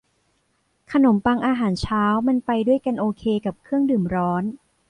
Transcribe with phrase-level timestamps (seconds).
[0.91, 4.43] ขนมปังอาหารเช้ามันไปด้วยกันโอเคกับเครื่องดื่มร้อน